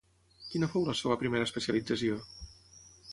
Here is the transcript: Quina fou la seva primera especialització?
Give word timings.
Quina 0.53 0.69
fou 0.71 0.87
la 0.87 0.95
seva 1.01 1.17
primera 1.23 1.47
especialització? 1.49 2.17